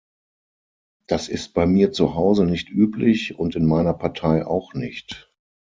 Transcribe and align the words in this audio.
Das 1.05 1.29
ist 1.29 1.53
bei 1.53 1.67
mir 1.67 1.91
zu 1.91 2.15
Hause 2.15 2.45
nicht 2.47 2.71
üblich 2.71 3.37
und 3.37 3.55
in 3.55 3.67
meiner 3.67 3.93
Partei 3.93 4.43
auch 4.47 4.73
nicht! 4.73 5.31